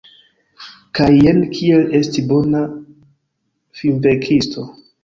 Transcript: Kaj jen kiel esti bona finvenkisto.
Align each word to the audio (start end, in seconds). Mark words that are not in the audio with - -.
Kaj 0.99 1.09
jen 1.17 1.43
kiel 1.57 1.85
esti 2.01 2.25
bona 2.33 2.65
finvenkisto. 3.83 4.69